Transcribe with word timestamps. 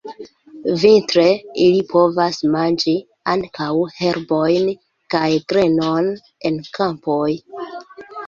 Vintre 0.83 1.25
ili 1.65 1.81
povas 1.91 2.39
manĝi 2.55 2.93
ankaŭ 3.35 3.69
herbojn 3.97 4.71
kaj 5.17 5.29
grenon 5.53 6.11
en 6.51 6.57
kampoj. 6.79 7.29